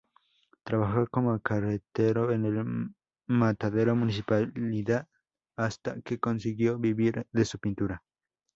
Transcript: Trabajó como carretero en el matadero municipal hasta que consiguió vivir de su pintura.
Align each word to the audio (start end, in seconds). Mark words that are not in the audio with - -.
Trabajó 0.63 1.05
como 1.11 1.39
carretero 1.41 2.31
en 2.31 2.45
el 2.45 2.89
matadero 3.27 3.95
municipal 3.95 4.51
hasta 5.55 6.01
que 6.01 6.19
consiguió 6.19 6.79
vivir 6.79 7.27
de 7.31 7.45
su 7.45 7.59
pintura. 7.59 8.01